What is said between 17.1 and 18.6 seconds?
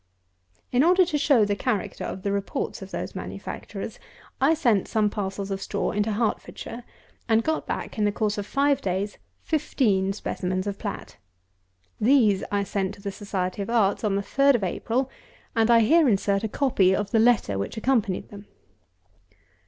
the letter which accompanied them.